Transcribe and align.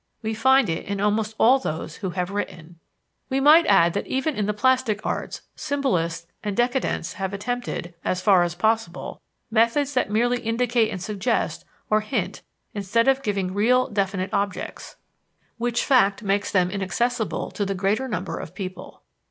We 0.23 0.33
find 0.33 0.67
it 0.67 0.87
in 0.87 0.99
almost 0.99 1.35
all 1.39 1.59
those 1.59 1.97
who 1.97 2.09
have 2.09 2.31
written." 2.31 2.79
We 3.29 3.39
might 3.39 3.67
add 3.67 3.93
that 3.93 4.07
even 4.07 4.33
in 4.35 4.47
the 4.47 4.51
plastic 4.51 5.05
arts, 5.05 5.43
symbolists 5.55 6.25
and 6.43 6.57
"décadents" 6.57 7.13
have 7.13 7.33
attempted, 7.35 7.93
as 8.03 8.19
far 8.19 8.41
as 8.41 8.55
possible, 8.55 9.21
methods 9.51 9.93
that 9.93 10.09
merely 10.09 10.39
indicate 10.39 10.89
and 10.89 10.99
suggest 11.03 11.65
or 11.91 12.01
hint 12.01 12.41
instead 12.73 13.07
of 13.07 13.21
giving 13.21 13.53
real, 13.53 13.89
definite 13.89 14.33
objects: 14.33 14.95
which 15.59 15.85
fact 15.85 16.23
makes 16.23 16.51
them 16.51 16.71
inaccessible 16.71 17.51
to 17.51 17.63
the 17.63 17.75
greater 17.75 18.07
number 18.07 18.39
of 18.39 18.55
people. 18.55 19.03